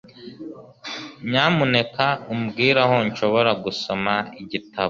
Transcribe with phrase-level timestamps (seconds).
[1.29, 4.79] Nyamuneka umbwire aho nshobora gusoma igitabo.